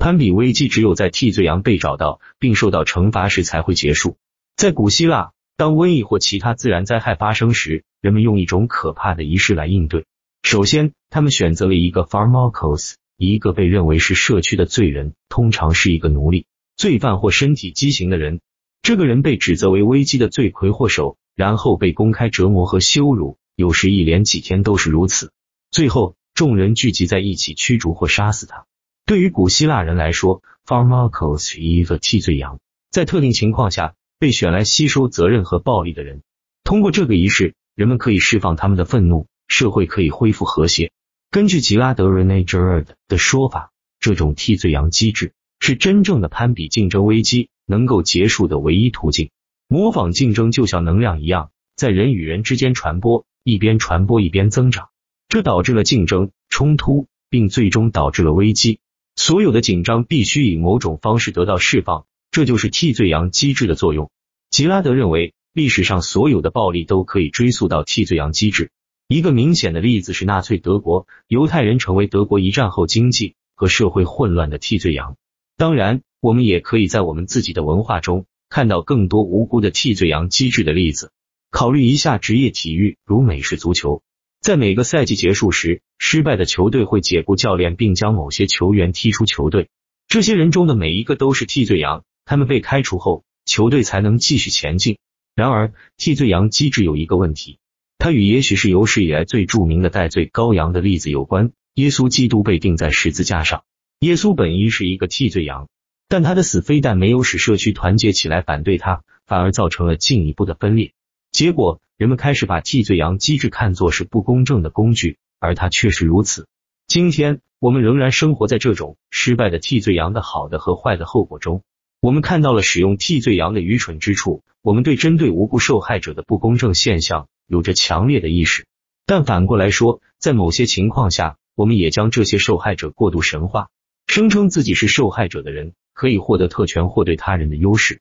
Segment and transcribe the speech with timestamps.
[0.00, 4.16] 攀比危机只有在替罪羊被找到并受到惩罚时才会结束。
[4.56, 10.06] 在古希腊，当瘟疫或其他自然灾害发生时，人们用一种可怕的仪式来应对。
[10.42, 16.46] 首先，他们选择了一个 pharmakos，一个被认为是社区的罪人，通常是一个奴隶、
[16.78, 18.40] 罪犯或身体畸形的人。
[18.80, 25.30] 这个人被指责为危机的罪魁祸首，然后被公开折磨和羞辱，有时一连几天都是如此。
[25.70, 28.64] 最后，众人聚集在一起驱逐或杀死他。
[29.10, 32.60] 对于古希腊人来说，pharmacos 是一个替罪羊，
[32.92, 36.22] 在特定情况下被选来吸收责任和暴力的人。
[36.62, 39.26] 通过这个仪式，人们可以释放他们的愤怒。
[39.48, 40.92] 社会可以恢复和谐。
[41.32, 49.30] 根据吉拉德 （Rene Girard） 的说法，这种替罪羊机制是真正的攀比竞争危机能够结束的唯一途径。
[49.66, 54.90] 模仿竞争就像能量一样，在人与人之间传播，一边传播一边增长，
[55.28, 58.78] 这导致了竞争冲突，并最终导致了危机。
[59.20, 64.10] 所有的紧张必须以某种方式得到释放，这就是替罪羊机制的作用。
[64.48, 68.70] 吉拉德认为，历史上所有的暴力都可以追溯到替罪羊机制。
[69.08, 75.16] 一个明显的例子是纳粹德国，犹太人成为德国一战后经济和社会混乱的替罪羊。
[75.58, 81.12] 当然，我们也可以在我们自己的文化中看到更多无辜的替罪羊机制的例子。
[81.50, 84.00] 考虑一下职业体育，如美式足球，
[84.40, 89.68] 在每个赛季结束时，失败的球队会解雇教练，并将某些球员踢出球队。
[90.08, 94.96] 这些人中的每一个都是替罪羊，他们被开除后，球队才能继续前进。
[95.34, 97.58] 然而，替罪羊机制有一个问题。
[97.98, 101.52] 它与也许是有史以来最著名的戴罪羔羊的例子有关。
[101.74, 103.64] 耶稣基督被钉在十字架上，
[104.00, 105.68] 耶稣本应是一个替罪羊，
[106.08, 110.92] 但他的死非但没有使社区团结起来反对他，反而造成了进一步的分裂。
[111.32, 116.46] 结果，人们开始把替罪羊机制看作是不公正的工具，而它确实如此。
[116.86, 121.62] 今天，我们仍然生活在这种失败的替罪羊的好的和坏的后果中。
[122.00, 127.28] 我们看到了使用替罪羊的愚蠢之处，我们对针对无辜受害者的不公正现象。
[127.46, 128.66] 有着强烈的意识，
[129.06, 133.70] 但反过来说，在某些情况下，我们也将这些受害者过度神化，
[134.06, 137.98] 声称自己是受害者的人可以获得特权或对他人的优势。